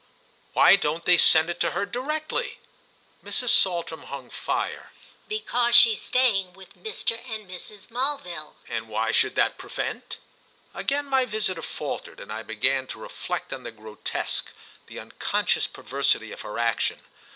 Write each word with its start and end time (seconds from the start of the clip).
"Why 0.53 0.75
don't 0.77 1.05
they 1.05 1.15
send 1.15 1.51
it 1.51 1.59
to 1.59 1.73
her 1.73 1.85
directly?" 1.85 2.57
Mrs. 3.23 3.49
Saltram 3.49 4.05
hung 4.07 4.31
fire. 4.31 4.89
"Because 5.27 5.75
she's 5.75 6.01
staying 6.01 6.53
with 6.53 6.73
Mr. 6.73 7.19
and 7.29 7.47
Mrs. 7.47 7.91
Mulville." 7.91 8.55
"And 8.67 8.87
why 8.89 9.11
should 9.11 9.35
that 9.35 9.59
prevent?" 9.59 10.17
Again 10.73 11.05
my 11.05 11.25
visitor 11.25 11.61
faltered, 11.61 12.19
and 12.19 12.33
I 12.33 12.41
began 12.41 12.87
to 12.87 12.99
reflect 12.99 13.53
on 13.53 13.61
the 13.61 13.69
grotesque, 13.69 14.49
the 14.87 14.97
unconscious 14.99 15.67
perversity 15.67 16.31
of 16.31 16.41
her 16.41 16.57
action. 16.57 17.03